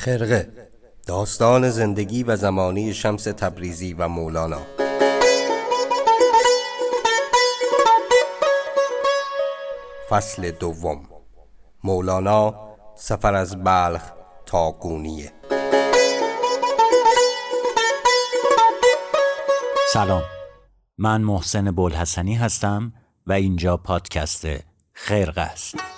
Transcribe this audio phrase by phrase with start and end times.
[0.00, 0.48] خرقه
[1.06, 4.60] داستان زندگی و زمانی شمس تبریزی و مولانا.
[10.10, 11.08] فصل دوم.
[11.84, 12.54] مولانا
[12.96, 14.02] سفر از بلخ
[14.46, 15.32] تا گونیه.
[19.92, 20.22] سلام.
[20.98, 22.92] من محسن بولحسنی هستم
[23.26, 24.46] و اینجا پادکست
[24.92, 25.89] خرقه است.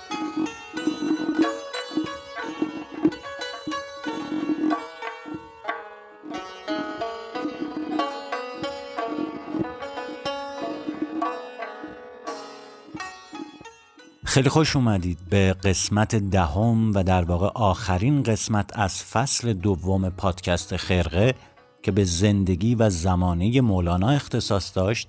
[14.33, 20.77] خیلی خوش اومدید به قسمت دهم و در واقع آخرین قسمت از فصل دوم پادکست
[20.77, 21.35] خرقه
[21.83, 25.09] که به زندگی و زمانه مولانا اختصاص داشت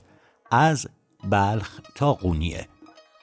[0.52, 0.88] از
[1.30, 2.68] بلخ تا قونیه.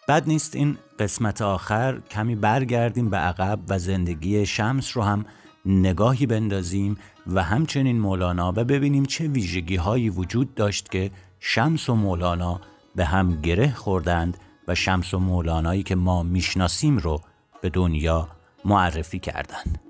[0.08, 5.24] بد نیست این قسمت آخر کمی برگردیم به عقب و زندگی شمس رو هم
[5.66, 6.96] نگاهی بندازیم
[7.26, 12.60] و همچنین مولانا و ببینیم چه ویژگی هایی وجود داشت که شمس و مولانا
[12.96, 17.20] به هم گره خوردند و شمس و مولانایی که ما می‌شناسیم رو
[17.60, 18.28] به دنیا
[18.64, 19.80] معرفی کردند.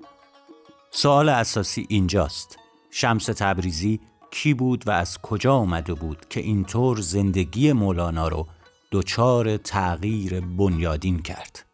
[0.91, 2.57] سوال اساسی اینجاست.
[2.91, 3.99] شمس تبریزی
[4.31, 8.47] کی بود و از کجا آمده بود که اینطور زندگی مولانا رو
[8.91, 11.65] دچار تغییر بنیادین کرد؟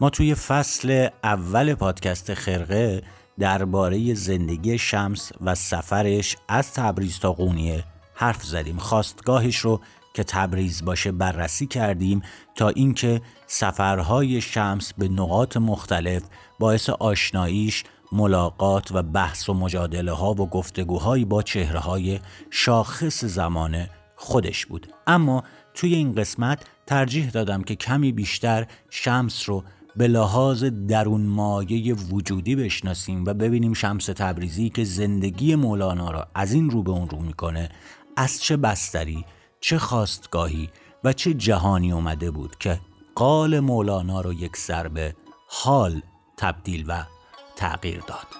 [0.00, 3.02] ما توی فصل اول پادکست خرقه
[3.38, 8.78] درباره زندگی شمس و سفرش از تبریز تا قونیه حرف زدیم.
[8.78, 9.80] خواستگاهش رو
[10.14, 12.22] که تبریز باشه بررسی کردیم
[12.54, 16.22] تا اینکه سفرهای شمس به نقاط مختلف
[16.58, 23.86] باعث آشناییش ملاقات و بحث و مجادله ها و گفتگوهایی با چهره های شاخص زمان
[24.16, 24.92] خودش بود.
[25.06, 25.44] اما
[25.74, 29.64] توی این قسمت ترجیح دادم که کمی بیشتر شمس رو
[29.96, 36.52] به لحاظ درون مایه وجودی بشناسیم و ببینیم شمس تبریزی که زندگی مولانا را از
[36.52, 37.68] این رو به اون رو می‌کنه
[38.16, 39.24] از چه بستری
[39.60, 40.70] چه خواستگاهی
[41.04, 42.80] و چه جهانی اومده بود که
[43.14, 45.14] قال مولانا رو یک سر به
[45.46, 46.02] حال
[46.36, 47.04] تبدیل و
[47.56, 48.39] تغییر داد.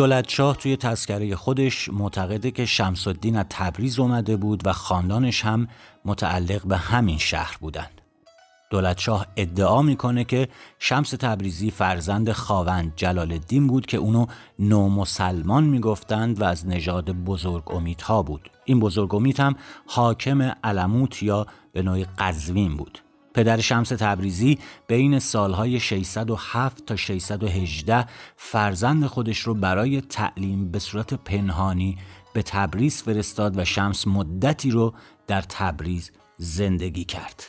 [0.00, 0.26] دولت
[0.58, 5.68] توی تذکره خودش معتقده که شمس الدین از تبریز اومده بود و خاندانش هم
[6.04, 8.00] متعلق به همین شهر بودند.
[8.70, 14.26] دولت ادعا می‌کنه که شمس تبریزی فرزند خاوند جلال الدین بود که اونو
[14.58, 18.50] نو مسلمان می‌گفتند و از نژاد بزرگ امیدها بود.
[18.64, 19.54] این بزرگ امید هم
[19.86, 22.98] حاکم علموت یا به نوعی قزوین بود.
[23.34, 31.14] پدر شمس تبریزی بین سالهای 607 تا 618 فرزند خودش رو برای تعلیم به صورت
[31.14, 31.98] پنهانی
[32.32, 34.94] به تبریز فرستاد و شمس مدتی رو
[35.26, 37.44] در تبریز زندگی کرد.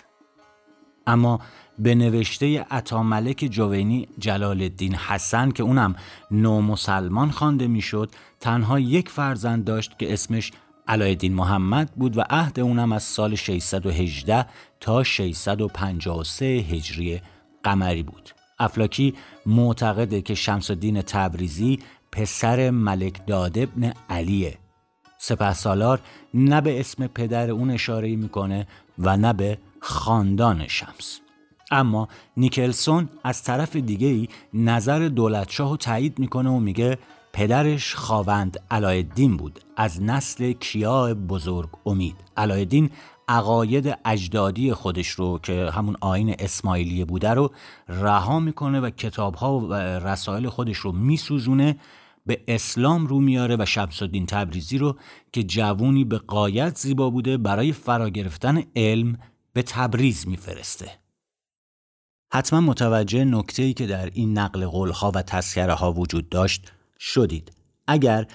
[1.07, 1.39] اما
[1.79, 5.95] به نوشته عطاملک جوینی جلال الدین حسن که اونم
[6.31, 10.51] نو مسلمان خوانده می‌شد تنها یک فرزند داشت که اسمش
[10.87, 14.45] علایالدین محمد بود و عهد اونم از سال 618
[14.79, 17.21] تا 653 هجری
[17.63, 18.29] قمری بود.
[18.59, 19.13] افلاکی
[19.45, 21.79] معتقده که شمس الدین تبریزی
[22.11, 24.57] پسر ملک داد ابن علیه.
[25.17, 25.99] سپه سالار
[26.33, 28.67] نه به اسم پدر اون اشاره می‌کنه
[28.99, 31.19] و نه به خاندان شمس.
[31.71, 36.97] اما نیکلسون از طرف دیگه ای نظر دولتشاه رو تایید می‌کنه و میگه
[37.33, 39.59] پدرش خاوند علایالدین بود.
[39.77, 42.15] از نسل کیا بزرگ امید.
[42.37, 42.89] علایالدین
[43.27, 47.51] عقاید اجدادی خودش رو که همون آین اسماعیلیه بوده رو
[47.89, 51.77] رها می‌کنه و کتابها و رسائل خودش رو میسوزونه
[52.25, 54.97] به اسلام رو میاره و شمس الدین تبریزی رو
[55.33, 59.17] که جوونی به قایت زیبا بوده برای فرا گرفتن علم
[59.53, 60.91] به تبریز میفرسته.
[62.33, 66.71] حتما متوجه نکته ای که در این نقل قولها و تسکره ها وجود داشت
[67.03, 67.51] شدید
[67.87, 68.25] اگر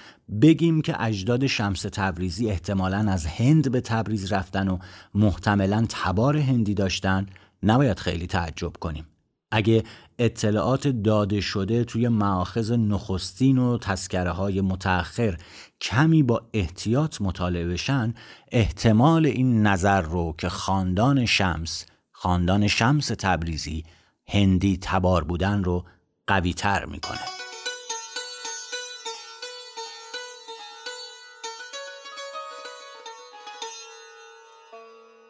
[0.41, 4.77] بگیم که اجداد شمس تبریزی احتمالا از هند به تبریز رفتن و
[5.13, 7.25] محتملا تبار هندی داشتن
[7.63, 9.07] نباید خیلی تعجب کنیم
[9.51, 9.83] اگه
[10.19, 15.37] اطلاعات داده شده توی معاخذ نخستین و تسکره های متأخر
[15.81, 18.13] کمی با احتیاط مطالعه بشن
[18.51, 23.83] احتمال این نظر رو که خاندان شمس خاندان شمس تبریزی
[24.27, 25.85] هندی تبار بودن رو
[26.27, 27.46] قوی تر می‌کنه.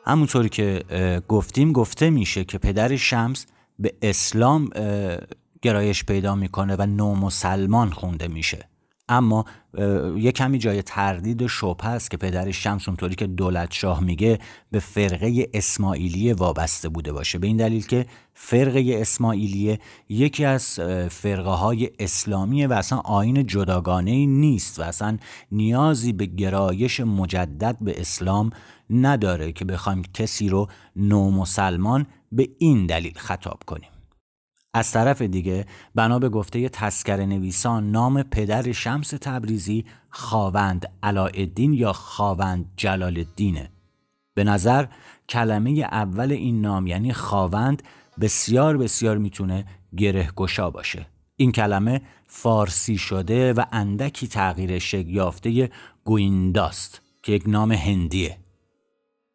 [0.08, 0.84] همونطوری که
[1.28, 3.46] گفتیم گفته میشه که پدر شمس
[3.80, 4.70] به اسلام
[5.62, 8.70] گرایش پیدا می‌کنه و نو مسلمان خونده میشه.
[9.10, 9.46] اما
[10.18, 14.40] یه کمی جای تردید و شبه است که پدر شمس اونطوری که دولت شاه میگه
[14.72, 17.38] به فرقه اسماعیلیه وابسته بوده باشه.
[17.38, 19.80] به این دلیل که فرقه اسماعیلیه
[20.10, 20.80] یکی از
[21.10, 25.18] فرقه های اسلامیه و اصلا آین جداگانه نیست و اصلا
[25.52, 28.50] نیازی به گرایش مجدد به اسلام
[28.90, 33.90] نداره که بخوایم کسی رو نو مسلمان به این دلیل خطاب کنیم.
[34.74, 41.94] از طرف دیگه بنا به گفته تسکر نویسان نام پدر شمس تبریزی خاوند علایالدین یا
[41.94, 43.70] خاوند جلال الدینه
[44.34, 44.86] به نظر
[45.30, 47.84] کلمه اول این نام یعنی خاوند
[48.22, 49.66] بسیار بسیار می‌تونه
[49.98, 51.08] گره گشا باشه.
[51.36, 55.70] این کلمه فارسی شده و اندکی تغییر شکل یافته
[56.04, 58.38] گوینداست که یک نام هندیه.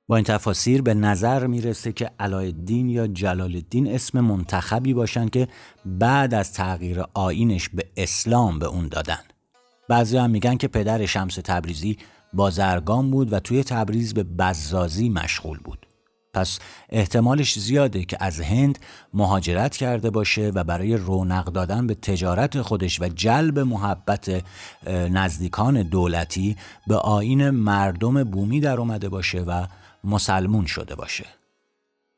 [0.09, 5.49] با این تفاسیر به نظر می‌رسه که علایالدین یا جلال الدین اسم منتخبی باشن که
[5.87, 9.21] بعد از تغییر آینش به اسلام به اون دادن.
[9.89, 11.99] بعضی هم میگن که پدر شمس تبریزی
[12.33, 15.87] بازرگان بود و توی تبریز به بزازی مشغول بود.
[16.35, 16.59] پس
[16.89, 18.79] احتمالش زیاده که از هند
[19.15, 24.45] مهاجرت کرده باشه و برای رونق دادن به تجارت خودش و جلب محبت
[24.89, 26.57] نزدیکان دولتی
[26.87, 29.67] به آین مردم بومی در اومده باشه و
[30.05, 31.27] مسلمون شده باشه.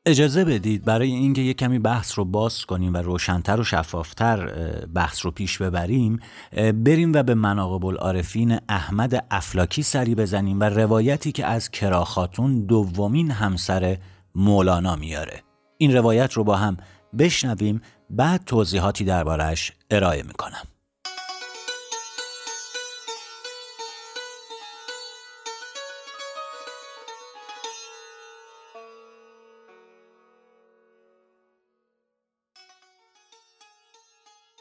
[0.07, 4.45] اجازه بدید برای اینکه یک کمی بحث رو باز کنیم و روشنتر و شفافتر
[4.85, 6.19] بحث رو پیش ببریم
[6.55, 13.31] بریم و به مناقب العارفین احمد افلاکی سری بزنیم و روایتی که از کراخاتون دومین
[13.31, 13.97] همسر
[14.35, 15.43] مولانا میاره.
[15.77, 16.77] این روایت رو با هم
[17.19, 20.63] بشنویم بعد توضیحاتی دربارش ارائه می‌کنم.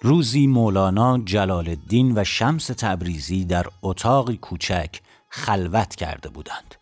[0.06, 6.74] روزی مولانا جلال الدین و شمس تبریزی در اتاقی کوچک خلوت کرده بودند.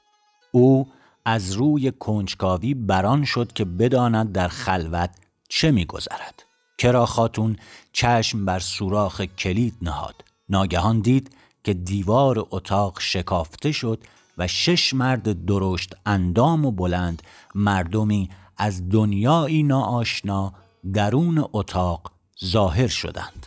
[0.52, 0.88] او
[1.24, 5.10] از روی کنجکاوی بران شد که بداند در خلوت
[5.48, 6.44] چه میگذرد.
[6.78, 7.56] کرا خاتون
[7.92, 10.24] چشم بر سوراخ کلید نهاد.
[10.48, 11.30] ناگهان دید
[11.64, 14.04] که دیوار اتاق شکافته شد
[14.38, 17.22] و شش مرد درشت اندام و بلند
[17.54, 20.52] مردمی از دنیایی ناآشنا
[20.92, 22.12] درون اتاق
[22.44, 23.46] ظاهر شدند.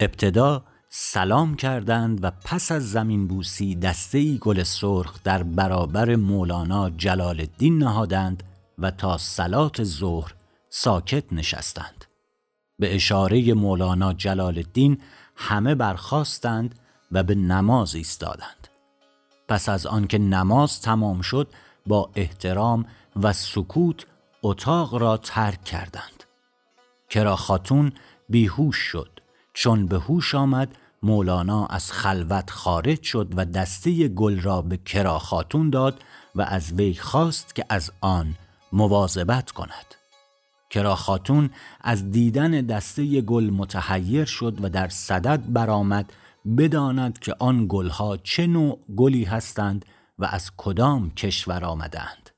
[0.00, 7.40] ابتدا سلام کردند و پس از زمین بوسی دسته گل سرخ در برابر مولانا جلال
[7.40, 8.42] الدین نهادند
[8.78, 10.34] و تا سلات ظهر
[10.68, 12.04] ساکت نشستند.
[12.78, 14.98] به اشاره مولانا جلال الدین
[15.36, 16.74] همه برخواستند
[17.12, 18.68] و به نماز ایستادند.
[19.48, 21.48] پس از آنکه نماز تمام شد
[21.86, 22.86] با احترام
[23.22, 24.06] و سکوت
[24.42, 26.21] اتاق را ترک کردند.
[27.12, 27.92] کرا خاتون
[28.28, 29.20] بیهوش شد.
[29.54, 35.18] چون به هوش آمد مولانا از خلوت خارج شد و دسته گل را به کرا
[35.18, 36.02] خاتون داد
[36.34, 38.34] و از وی خواست که از آن
[38.72, 39.94] مواظبت کند.
[40.70, 46.12] کرا خاتون از دیدن دسته گل متحیر شد و در صدد برآمد
[46.58, 49.84] بداند که آن گلها چه نوع گلی هستند
[50.18, 52.30] و از کدام کشور آمدند.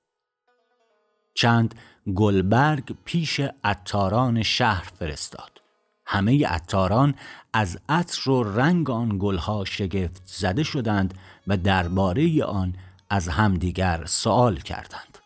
[1.34, 1.74] چند
[2.06, 5.60] گلبرگ پیش عطاران شهر فرستاد.
[6.06, 7.14] همه عطاران
[7.52, 11.14] از عطر و رنگ آن گلها شگفت زده شدند
[11.46, 12.74] و درباره آن
[13.10, 15.18] از همدیگر سوال کردند.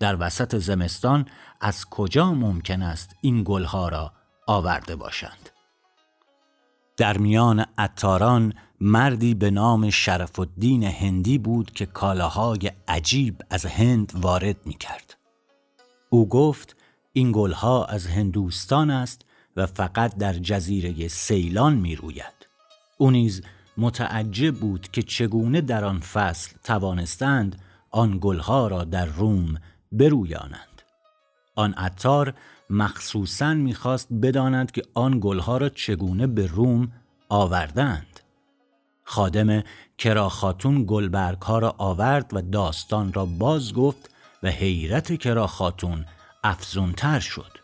[0.00, 1.26] در وسط زمستان
[1.60, 4.12] از کجا ممکن است این گلها را
[4.46, 5.50] آورده باشند؟
[6.96, 14.12] در میان عطاران مردی به نام شرف الدین هندی بود که کالاهای عجیب از هند
[14.14, 15.21] وارد می کرد.
[16.12, 16.76] او گفت
[17.12, 19.24] این گلها از هندوستان است
[19.56, 22.46] و فقط در جزیره سیلان می روید.
[22.98, 23.42] او نیز
[23.76, 29.54] متعجب بود که چگونه در آن فصل توانستند آن گلها را در روم
[29.92, 30.82] برویانند.
[31.54, 32.34] آن عطار
[32.70, 36.92] مخصوصا می‌خواست بداند که آن گلها را چگونه به روم
[37.28, 38.20] آوردند.
[39.04, 39.62] خادم
[39.98, 44.11] کراخاتون گلبرگ ها را آورد و داستان را باز گفت
[44.42, 46.06] و حیرت کرا خاتون
[46.44, 47.58] افزونتر شد.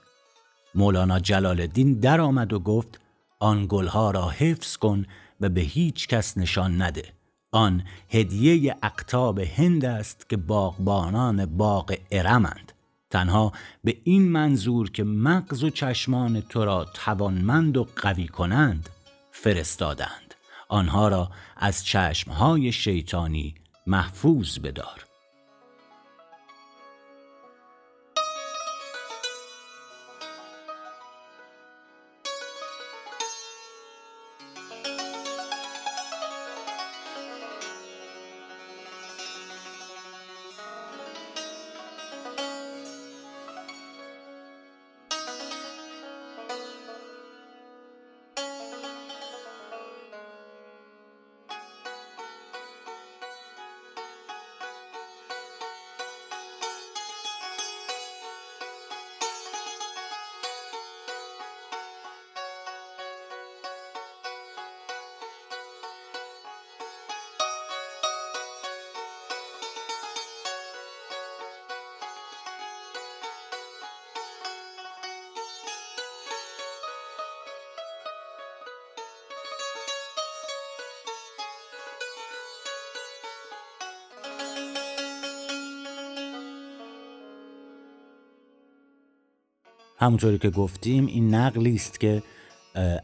[0.75, 3.01] مولانا جلال الدین در آمد و گفت
[3.41, 5.07] آن گلها را حفظ کن
[5.41, 7.13] و به هیچ کس نشان نده.
[7.53, 12.73] آن هدیه اقتاب هند است که باغبانان باغ ارمند.
[13.11, 13.53] تنها
[13.85, 18.89] به این منظور که مغز و چشمان تو را توانمند و قوی کنند
[19.33, 20.35] فرستادند.
[20.69, 23.55] آنها را از چشمهای شیطانی
[23.87, 25.08] محفوظ بدار.
[89.99, 92.23] همونطوری که گفتیم این نقلی است که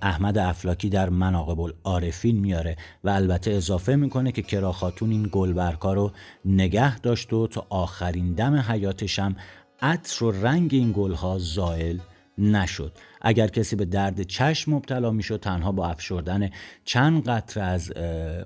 [0.02, 5.92] احمد افلاکی در مناقب العارفین میاره و البته اضافه می‌کنه که کرا خاتون این گلبرکا
[5.92, 6.10] رو
[6.44, 9.36] نگه داشت و تا آخرین دم حیاتش هم
[9.82, 11.98] عطر و رنگ این گلها زائل
[12.38, 12.92] نشد.
[13.20, 16.50] اگر کسی به درد چشم مبتلا می‌شد تنها با افشردن
[16.84, 17.92] چند قطره از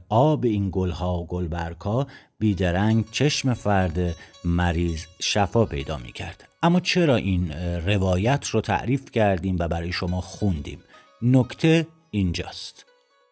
[0.08, 2.06] آب این گلها و گلبرکا
[2.38, 6.48] بیدرنگ چشم فرد مریض شفا پیدا می‌کرد.
[6.62, 7.52] اما چرا این
[7.86, 10.78] روایت رو تعریف کردیم و برای شما خوندیم؟
[11.22, 12.84] نکته اینجاست.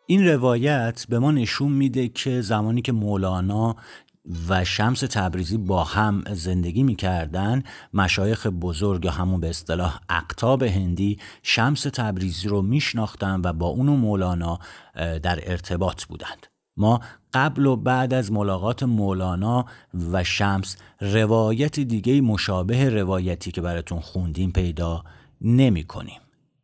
[0.06, 3.76] این روایت به ما نشون میده که زمانی که مولانا
[4.48, 7.62] و شمس تبریزی با هم زندگی می‌کردن
[7.94, 13.88] مشایخ بزرگ یا همون به اصطلاح اقتاب هندی شمس تبریزی رو میشناختن و با اون
[13.88, 14.58] و مولانا
[15.22, 17.00] در ارتباط بودند ما
[17.34, 19.64] قبل و بعد از ملاقات مولانا
[20.12, 25.04] و شمس روایت دیگه مشابه روایتی که براتون خوندیم پیدا
[25.40, 26.20] نمی کنیم.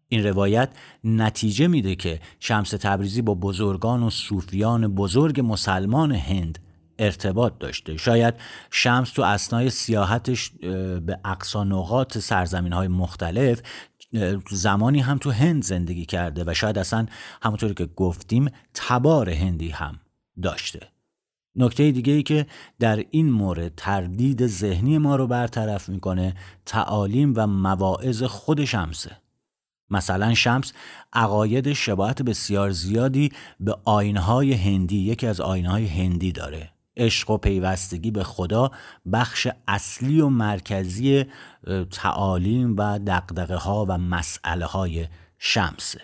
[0.08, 0.70] این روایت
[1.04, 6.58] نتیجه میده که شمس تبریزی با بزرگان و صوفیان بزرگ مسلمان هند
[6.98, 7.96] ارتباط داشته.
[7.96, 8.34] شاید
[8.70, 10.50] شمس تو اسنای سیاحتش
[11.06, 13.62] به اقصا نقاط سرزمین های مختلف
[14.50, 17.06] زمانی هم تو هند زندگی کرده و شاید اصلا
[17.42, 20.00] همونطوری که گفتیم تبار هندی هم
[20.42, 20.80] داشته.
[21.56, 22.46] نکته دیگه ای که
[22.78, 26.34] در این مورد تردید ذهنی ما رو برطرف می‌کنه
[26.66, 29.16] تعالیم و مواعظ خود شمسه.
[29.90, 30.72] مثلا شمس
[31.12, 36.71] عقاید شباهت بسیار زیادی به آینهای هندی یکی از آینهای هندی داره.
[36.96, 38.70] عشق و پیوستگی به خدا
[39.12, 41.24] بخش اصلی و مرکزی
[41.90, 45.08] تعالیم و دقدقه ها و مسئله های
[45.38, 46.00] شمسه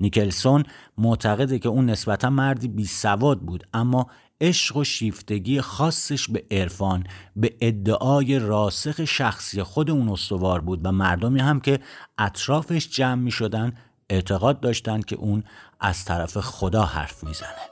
[0.00, 0.64] نیکلسون
[0.98, 4.06] معتقده که اون نسبتا مردی بی سواد بود اما
[4.40, 7.04] عشق و شیفتگی خاصش به عرفان
[7.36, 11.80] به ادعای راسخ شخصی خود اون استوار بود و مردمی هم که
[12.18, 13.72] اطرافش جمع می شدن
[14.10, 15.44] اعتقاد داشتند که اون
[15.80, 17.71] از طرف خدا حرف می‌زنه.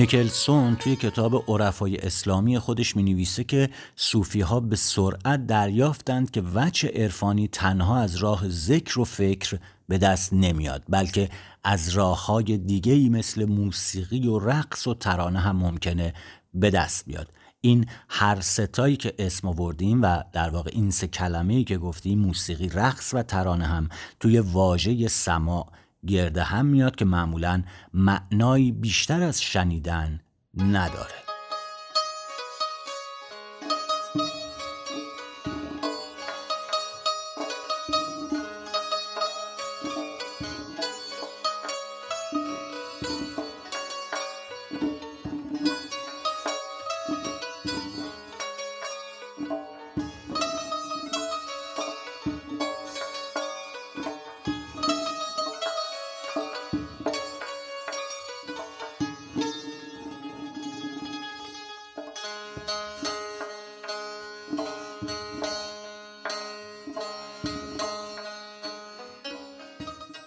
[0.00, 6.42] نیکلسون توی کتاب عرفای اسلامی خودش می نویسه که صوفی ها به سرعت دریافتند که
[6.54, 11.28] وچه عرفانی تنها از راه ذکر و فکر به دست نمیاد بلکه
[11.64, 16.14] از راه های دیگه ای مثل موسیقی و رقص و ترانه هم ممکنه
[16.54, 17.28] به دست بیاد.
[17.60, 22.18] این هر ستایی که اسم آوردیم و در واقع این سه کلمه ای که گفتیم
[22.18, 23.88] موسیقی رقص و ترانه هم
[24.20, 25.66] توی واژه سماع
[26.06, 27.62] گرده هم میاد که معمولا
[27.94, 30.20] معنایی بیشتر از شنیدن
[30.56, 31.29] نداره.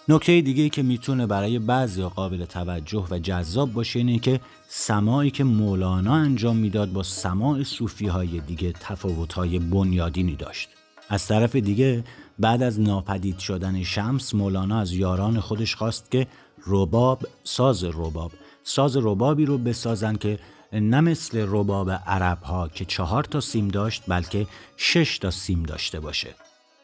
[0.07, 5.43] نکته دیگه که می‌تونه برای بعضی قابل توجه و جذاب باشه اینه که سماعی که
[5.43, 10.69] مولانا انجام می‌داد با سماع صوفی های دیگه تفاوت های بنیادینی داشت.
[11.09, 12.03] از طرف دیگه
[12.39, 16.27] بعد از ناپدید شدن شمس مولانا از یاران خودش خواست که
[16.67, 18.31] رباب ساز رباب
[18.63, 20.39] ساز ربابی رو بسازن که
[20.73, 25.99] نه مثل رباب عرب ها که چهار تا سیم داشت بلکه شش تا سیم داشته
[25.99, 26.35] باشه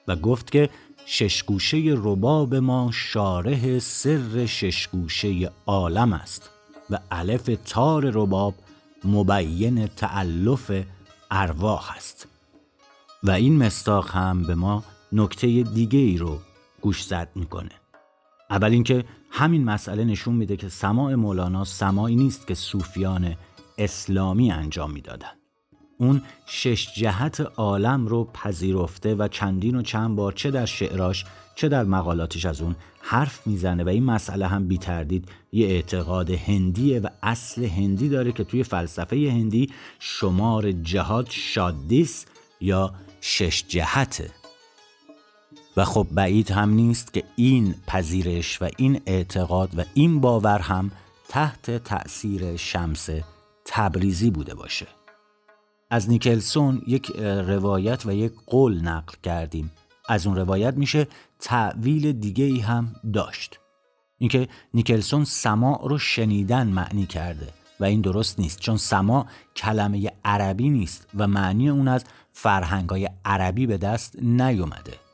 [0.07, 0.69] و گفت که
[1.05, 6.49] ششگوشه رباب ما شارح سر ششگوشه عالم است
[6.89, 8.55] و الف تار رباب
[9.03, 10.71] مبین تعلف
[11.31, 12.27] ارواح است.
[13.23, 16.39] و این مستاق هم به ما نکته دیگه ای رو
[16.81, 17.71] گوش زد می‌کنه.
[18.49, 23.35] اول اینکه همین مسئله نشون میده که سماع مولانا سماعی نیست که صوفیان
[23.77, 25.38] اسلامی انجام می‌دادند
[25.99, 31.25] اون شش جهت عالم رو پذیرفته و چندین و چند بار چه در شعراش
[31.55, 36.29] چه در مقالاتش از اون حرف می‌زنه و این مسئله هم بی تردید یه اعتقاد
[36.29, 42.25] هندیه و اصل هندی داره که توی فلسفه هندی شمار جهات شادیس
[42.61, 44.31] یا شش جهته.
[45.77, 50.91] و خب بعید هم نیست که این پذیرش و این اعتقاد و این باور هم
[51.29, 53.09] تحت تأثیر شمس
[53.65, 54.87] تبریزی بوده باشه.
[55.89, 57.11] از نیکلسون یک
[57.47, 59.71] روایت و یک قول نقل کردیم.
[60.09, 61.07] از اون روایت میشه
[61.39, 63.59] تعویل دیگه ای هم داشت.
[64.17, 67.47] اینکه نیکلسون سماع رو شنیدن معنی کرده
[67.79, 72.03] و این درست نیست چون سماع کلمه عربی نیست و معنی اون از
[72.33, 75.08] فرهنگای عربی به دست نیومده.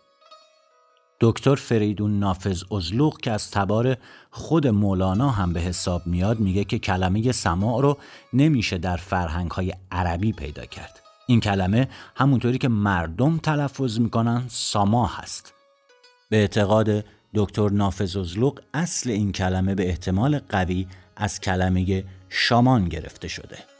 [1.21, 3.97] دکتر فریدون نافذ ازلوق که از تبار
[4.31, 7.97] خود مولانا هم به حساب میاد میگه که کلمه سماع رو
[8.33, 11.01] نمیشه در فرهنگ های عربی پیدا کرد.
[11.27, 15.53] این کلمه همونطوری که مردم تلفظ می‌کنن سما هست.
[16.29, 23.27] به اعتقاد دکتر نافذ ازلوق اصل این کلمه به احتمال قوی از کلمه شامان گرفته
[23.27, 23.74] شده.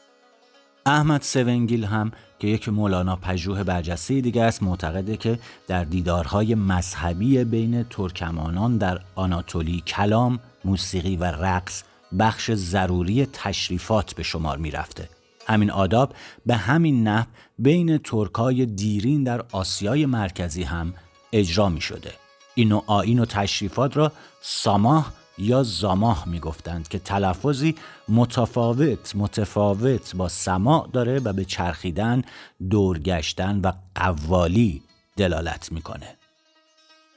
[0.88, 7.44] احمد سونگیل هم که یک مولانا پژوه برجسته دیگه است معتقده که در دیدارهای مذهبی
[7.44, 11.84] بین ترکمانان در آناتولی کلام، موسیقی و رقص
[12.20, 15.10] بخش ضروری تشریفات به شمار می رفته.
[15.48, 16.14] همین آداب
[16.46, 17.26] به همین نحو
[17.60, 20.94] بین ترکای دیرین در آسیای مرکزی هم
[21.34, 22.12] اجرا می شده.
[22.56, 27.76] این نوع آین و تشریفات را ساماه یا زاماه می‌گفتند که تلفظی
[28.10, 32.22] متفاوت متفاوت با سماع داره و به چرخیدن
[32.70, 34.84] دورگشتن و قوالی
[35.18, 36.16] دلالت می‌کنه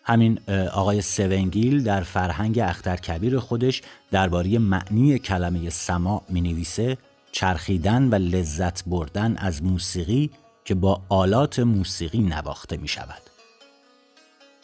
[0.04, 0.38] همین
[0.72, 6.98] آقای سونگیل در فرهنگ اختر کبیر خودش درباره معنی کلمه سماع می نویسه
[7.33, 10.31] چرخیدن و لذت بردن از موسیقی
[10.64, 13.27] که با آلات موسیقی نواخته می شود.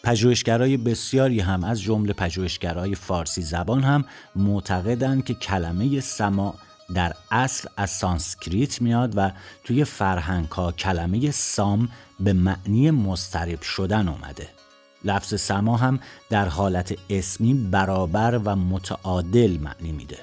[0.04, 4.04] پژوهشگرای بسیاری هم از جمله پژوهشگرای فارسی زبان هم
[4.36, 6.54] معتقدند که کلمه سما
[6.94, 9.30] در اصل از سانسکریت میاد و
[9.64, 11.88] توی فرهنگ ها کلمه سام
[12.20, 14.48] به معنی مسترب شدن اومده.
[15.04, 20.18] لفظ سما هم در حالت اسمی برابر و متعادل معنی میده.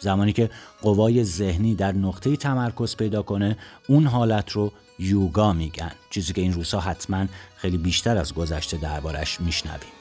[0.00, 0.50] زمانی که
[0.82, 3.56] قوای ذهنی در نقطه تمرکز پیدا کنه
[3.88, 5.92] اون حالت رو یوگا میگن.
[6.10, 9.97] چیزی که این روزها حتما خیلی بیشتر از گذشته دربارش میشنویم.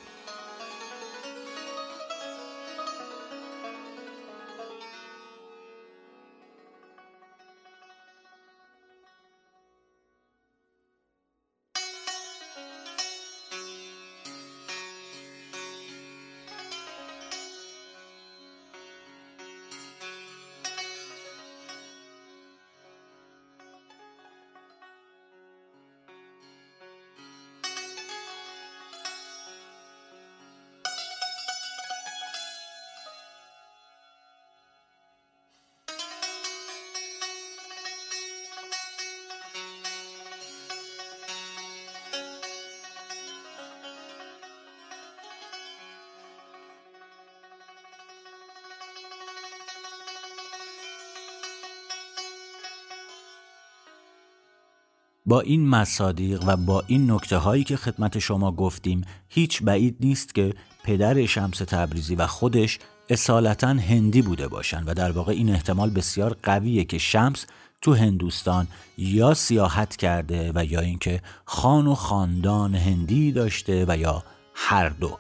[55.27, 60.35] با این مصادیق و با این نکته هایی که خدمت شما گفتیم هیچ بعید نیست
[60.35, 65.89] که پدر شمس تبریزی و خودش اصالتا هندی بوده باشند و در واقع این احتمال
[65.89, 67.45] بسیار قویه که شمس
[67.81, 74.23] تو هندوستان یا سیاحت کرده و یا اینکه خان و خاندان هندی داشته و یا
[74.53, 75.17] هر دو.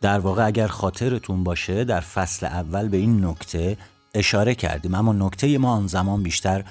[0.00, 3.76] در واقع اگر خاطرتون باشه در فصل اول به این نکته
[4.14, 6.64] اشاره کردیم اما نکته ما آن زمان بیشتر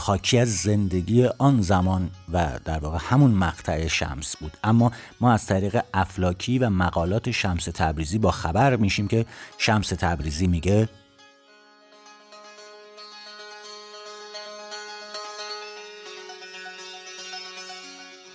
[0.00, 4.56] حاکی از زندگی آن زمان و در واقع همون مقطع شمس بود.
[4.64, 9.26] اما ما از طریق افلاکی و مقالات شمس تبریزی با خبر میشیم که
[9.58, 10.88] شمس تبریزی میگه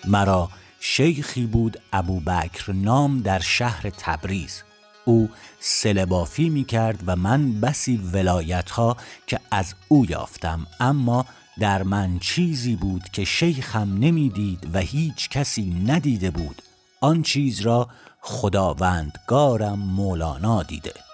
[0.07, 4.64] مرا شیخی بود ابوبکر نام در شهر تبریز.
[5.05, 10.67] او سلبافی می کرد و من بسی ولایت ها که از او یافتم.
[10.79, 11.25] اما
[11.59, 16.61] در من چیزی بود که شیخم نمی‌دید و هیچ کسی ندیده بود.
[17.01, 17.89] آن چیز را
[18.21, 21.04] خداوندگارم مولانا دیده.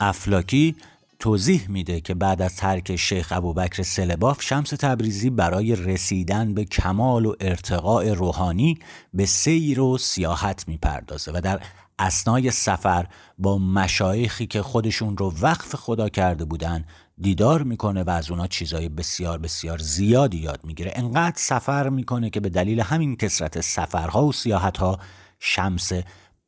[0.00, 0.76] افلاکی
[1.18, 7.26] توضیح میده که بعد از ترک شیخ ابوبکر سلباف شمس تبریزی برای رسیدن به کمال
[7.26, 8.78] و ارتقاء روحانی
[9.14, 11.60] به سیر و سیاحت می‌پردازه و در
[11.98, 13.06] اسنای سفر
[13.38, 16.84] با مشایخی که خودشون رو وقف خدا کرده بودن
[17.18, 20.92] دیدار می‌کنه و از اونا چیزای بسیار بسیار زیادی یاد می‌گیره.
[20.94, 24.98] انقدر سفر می‌کنه که به دلیل همین کسرت سفرها و سیاحتها
[25.40, 25.92] شمس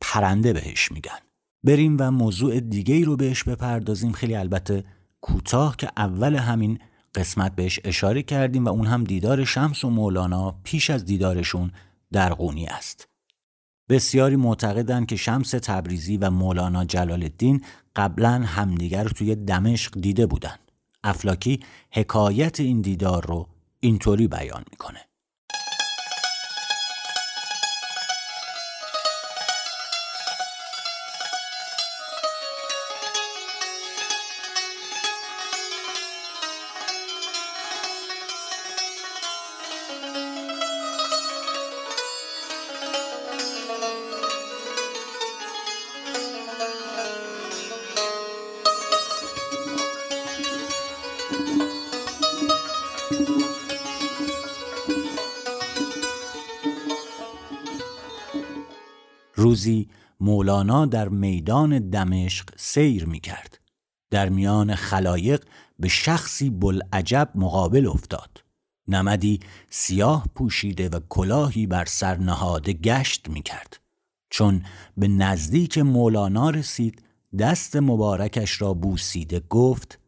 [0.00, 1.27] پرنده بهش میگن.
[1.68, 4.84] بریم و موضوع دیگه ای رو بهش بپردازیم خیلی البته
[5.20, 6.78] کوتاه که اول همین
[7.14, 11.70] قسمت بهش اشاره کردیم و اون هم دیدار شمس و مولانا پیش از دیدارشون
[12.12, 13.08] در قونی است.
[13.88, 17.64] بسیاری معتقدند که شمس تبریزی و مولانا جلال الدین
[17.96, 20.56] قبلا همدیگر رو توی دمشق دیده بودن.
[21.04, 23.48] افلاکی حکایت این دیدار رو
[23.80, 25.07] اینطوری بیان می‌کنه.
[59.48, 59.88] روزی
[60.20, 63.58] مولانا در میدان دمشق سیر می کرد.
[64.10, 65.44] در میان خلایق
[65.78, 68.44] به شخصی بلعجب مقابل افتاد.
[68.88, 73.80] نمدی سیاه پوشیده و کلاهی بر سر نهاده گشت می کرد.
[74.30, 74.64] چون
[74.96, 77.02] به نزدیک مولانا رسید
[77.38, 79.98] دست مبارکش را بوسیده گفت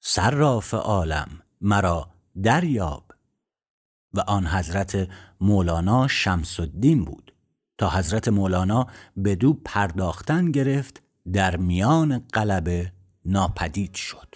[0.00, 1.28] سراف عالم
[1.60, 2.10] مرا
[2.42, 3.04] دریاب
[4.14, 5.08] و آن حضرت
[5.40, 7.29] مولانا شمس الدین بود
[7.80, 12.92] تا حضرت مولانا به دو پرداختن گرفت در میان قلبه
[13.24, 14.34] ناپدید شد.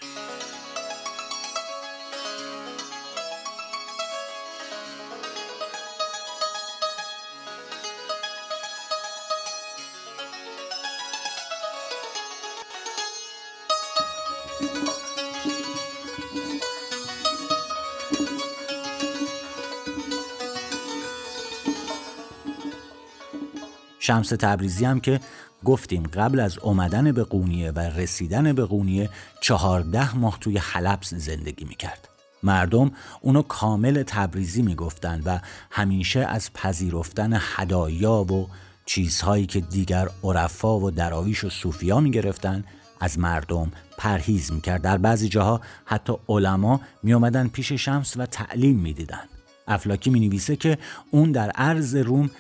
[24.05, 25.21] شمس تبریزی هم که
[25.65, 31.65] گفتیم قبل از اومدن به قونیه و رسیدن به قونیه چهارده ماه توی حلبس زندگی
[31.65, 32.09] می‌کرد.
[32.43, 32.91] مردم
[33.21, 35.41] اونو کامل تبریزی می‌گفتند و
[35.71, 38.49] همیشه از پذیرفتن هدایا و
[38.87, 42.65] چیزهایی که دیگر عرفا و دراویش و صوفیا می‌گرفتن
[43.01, 49.29] از مردم پرهیز می‌کرد در بعضی جاها حتی علما می پیش شمس و تعلیم می‌دیدند
[49.69, 50.79] افلاکی می نویسه که
[51.11, 52.31] اون در عرض روم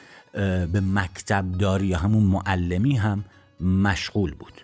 [0.72, 3.24] به مکتب داری یا همون معلمی هم
[3.60, 4.60] مشغول بود.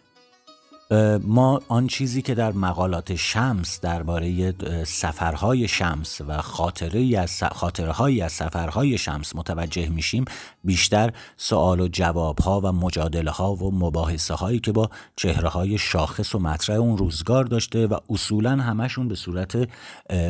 [1.24, 8.32] ما آن چیزی که در مقالات شمس درباره سفرهای شمس و خاطره از خاطرهایی از
[8.32, 10.24] سفرهای شمس متوجه میشیم
[10.64, 16.34] بیشتر سوال و جوابها و مجادله ها و مباحثه هایی که با چهره های شاخص
[16.34, 19.68] و مطرح اون روزگار داشته و اصولا همشون به صورت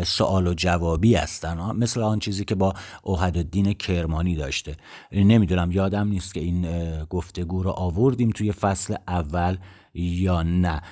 [0.05, 1.59] سوال و جوابی هستن.
[1.59, 4.77] مثل آن چیزی که با اوهد الدین کرمانی داشته.
[5.12, 6.66] نمی‌دونم یادم نیست که این
[7.05, 9.57] گفتگو رو آوردیم توی فصل اول.
[9.94, 10.83] یا نه.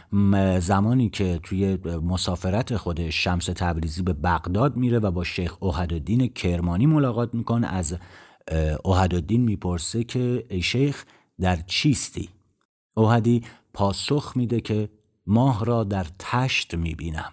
[0.61, 6.87] زمانی که توی مسافرت خود شمس تبریزی به بغداد میره و با شیخ اوهدالدین کرمانی
[6.87, 7.97] ملاقات می‌کنه از
[8.85, 11.05] اوهدالدین می‌پرسه که ای شیخ
[11.41, 12.29] در چیستی؟
[12.97, 14.89] اوهدی پاسخ میده که
[15.27, 17.33] ماه را در تشت می‌بینم.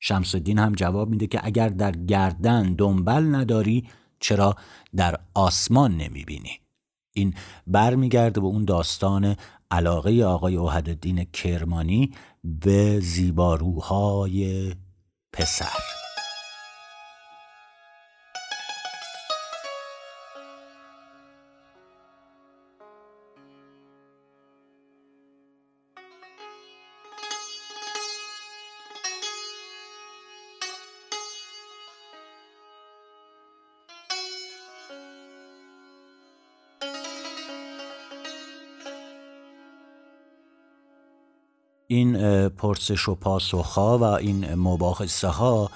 [0.00, 3.88] شمس الدین هم جواب میده که اگر در گردن دنبل نداری
[4.20, 4.56] چرا
[4.96, 6.58] در آسمان نمی‌بینی؟
[7.14, 7.34] این
[7.66, 9.36] برمیگرده به اون داستان
[9.72, 12.10] علاقه آقای اوهدالدین کرمانی
[12.44, 14.72] به زیباروهای
[15.32, 16.01] پسر.
[41.92, 45.70] این پرسش و پاسخها و این مباحثه ها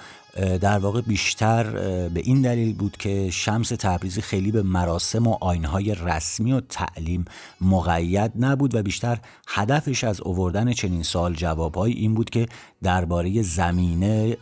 [0.61, 1.63] در واقع بیشتر
[2.09, 7.25] به این دلیل بود که شمس تبریزی خیلی به مراسم و آینهای رسمی و تعلیم
[7.61, 12.45] مقید نبود و بیشتر هدفش از اووردن چنین سال جوابهایی این بود که
[12.83, 14.37] درباره زمینه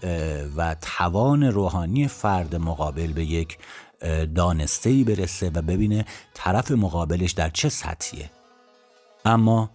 [0.57, 3.57] و توان روحانی فرد مقابل به یک
[4.35, 8.29] دانسته ای برسه و ببینه طرف مقابلش در چه سطحیه.
[9.25, 9.69] اما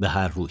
[0.00, 0.50] به هر روی.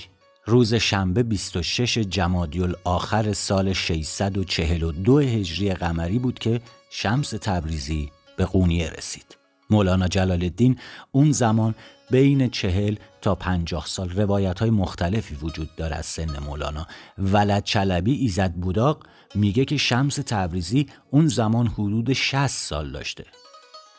[0.51, 8.89] روز شنبه 26 جمادی آخر سال 642 هجری قمری بود که شمس تبریزی به قونیه
[8.89, 9.37] رسید.
[9.69, 10.79] مولانا جلال الدین
[11.11, 11.75] اون زمان
[12.09, 16.87] بین چهل تا پنجاه سال روایت های مختلفی وجود داره از سن مولانا
[17.17, 19.03] ولد چلبی ایزد بوداق
[19.35, 23.25] میگه که شمس تبریزی اون زمان حدود 60 سال داشته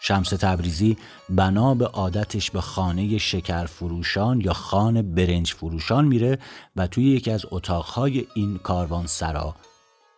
[0.05, 0.97] شمس تبریزی
[1.29, 6.39] بنا به عادتش به خانه شکر فروشان یا خانه برنج فروشان میره
[6.77, 9.55] و توی یکی از اتاقهای این کاروان سرا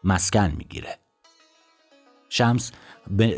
[0.05, 0.99] مسکن می‌گیره.
[2.29, 2.73] شمس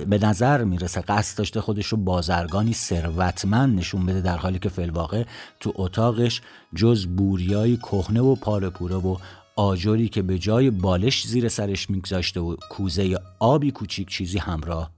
[0.09, 5.25] به نظر می‌رسه قصد داشته خودش رو بازرگانی ثروتمند نشون بده در حالی که فلواقع
[5.61, 6.41] تو اتاقش
[6.75, 9.17] جز بوریای کهنه و پارپوره و
[9.57, 14.91] آجری که به جای بالش زیر سرش میگذاشته و کوزه آبی کوچیک چیزی همراه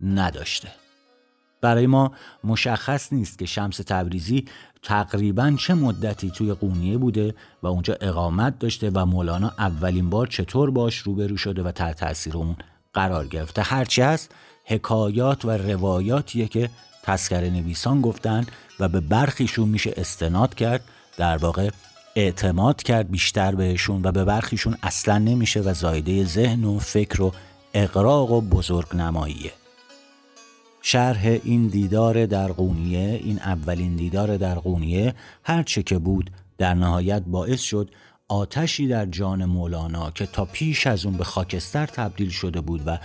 [0.00, 0.68] نداشته.
[1.60, 2.12] برای ما
[2.44, 4.44] مشخص نیست که شمس تبریزی
[4.82, 10.70] تقریبا چه مدتی توی قونیه بوده و اونجا اقامت داشته و مولانا اولین بار چطور
[10.70, 12.56] باش روبرو شده و تحت تاثیر اون
[12.94, 13.62] قرار گرفته.
[13.62, 16.70] هرچی هست حکایات و روایاتیه که
[17.02, 18.46] تسکر نویسان گفتن
[18.80, 20.84] و به برخیشون میشه استناد کرد
[21.16, 21.70] در واقع
[22.16, 27.32] اعتماد کرد بیشتر بهشون و به برخیشون اصلا نمیشه و زایده ذهن و فکر و
[27.74, 29.52] اقراق و بزرگ نماییه
[30.82, 35.14] شرح این دیدار در قونیه این اولین دیدار در قونیه
[35.44, 37.90] هرچه که بود در نهایت باعث شد
[38.28, 42.98] آتشی در جان مولانا که تا پیش از اون به خاکستر تبدیل شده بود و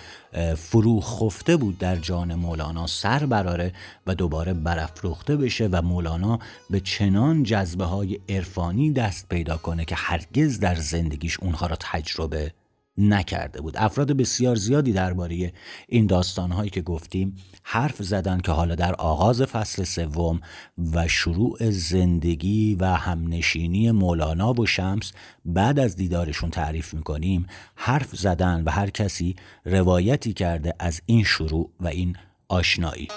[0.56, 3.74] فرو خفته بود در جان مولانا سر براره
[4.08, 9.96] و دوباره برافروخته بشه و مولانا به چنان جذبه های عرفانی دست پیدا کنه که
[9.96, 12.54] هرگز در زندگیش اونها را تجربه
[12.98, 13.78] نکرده بود.
[13.78, 15.54] افراد بسیار زیادی درباره
[15.88, 20.42] این داستانهایی که گفتیم حرف زدن که حالا در آغاز فصل سوم
[20.94, 25.12] و شروع زندگی و همنشینی مولانا و شمس
[25.46, 31.70] بعد از دیدارشون تعریف می‌کنیم حرف زدن و هر کسی روایتی کرده از این شروع
[31.80, 32.16] و این
[32.50, 33.08] آشنایی.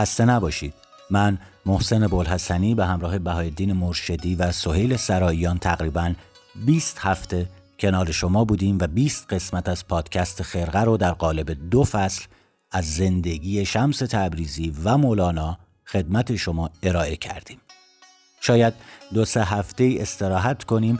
[0.00, 0.74] خسته نباشید
[1.10, 6.14] من محسن بلحسنی به همراه بهایالدین مرشدی و سهیل سراییان تقریبا
[6.66, 11.84] 20 هفته کنار شما بودیم و 20 قسمت از پادکست خرقه رو در قالب دو
[11.84, 12.24] فصل
[12.70, 17.60] از زندگی شمس تبریزی و مولانا خدمت شما ارائه کردیم.
[18.40, 18.74] شاید
[19.14, 20.98] دو سه هفته استراحت کنیم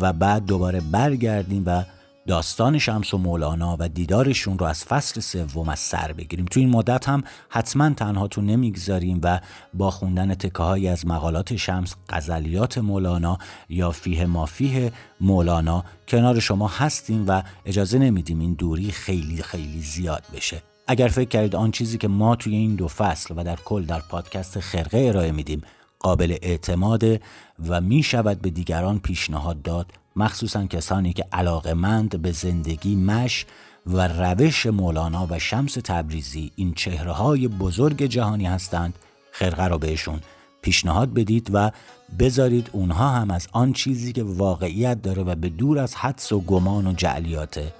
[0.00, 1.84] و بعد دوباره برگردیم و
[2.26, 6.44] داستان شمس و مولانا و دیدارشون رو از فصل سوم از سر بگیریم.
[6.44, 9.40] تو این مدت هم حتما تنها تو نمی‌گذاریم و
[9.74, 17.24] با خوندن تکه از مقالات شمس غزلیات مولانا یا فیه مافیه مولانا کنار شما هستیم
[17.28, 20.62] و اجازه نمیدیم این دوری خیلی خیلی زیاد بشه.
[20.86, 24.00] اگر فکر کردید آن چیزی که ما توی این دو فصل و در کل در
[24.00, 25.62] پادکست خرقه ارائه میدیم
[26.00, 27.20] قابل اعتماده
[27.68, 33.46] و می شود به دیگران پیشنهاد داد مخصوصا کسانی که علاقمند به زندگی مش
[33.86, 38.94] و روش مولانا و شمس تبریزی این چهره های بزرگ جهانی هستند
[39.32, 40.20] خرقه را بهشون
[40.62, 41.70] پیشنهاد بدید و
[42.18, 46.40] بذارید اونها هم از آن چیزی که واقعیت داره و به دور از حدس و
[46.40, 47.72] گمان و جعلیات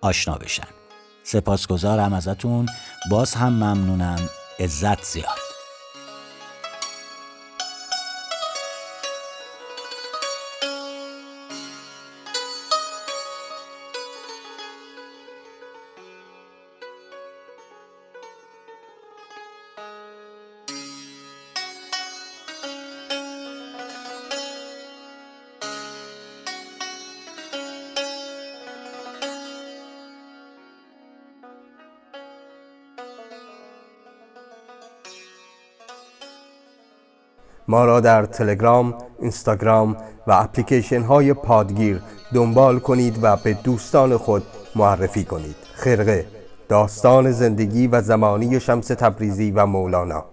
[0.00, 0.68] آشنا بشن.
[1.22, 2.68] سپاسگزارم ازتون.
[3.10, 4.20] باز هم ممنونم.
[4.60, 5.45] عزت زیاد.
[37.68, 42.00] ما را در تلگرام، اینستاگرام و اپلیکیشن های پادگیر
[42.34, 44.42] دنبال کنید و به دوستان خود
[44.76, 45.56] معرفی کنید.
[45.74, 46.26] خرقه
[46.68, 50.24] داستان زندگی و زمانی شمس تبریزی و مولانا.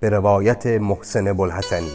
[0.00, 1.90] به روایت محسن بلحسنی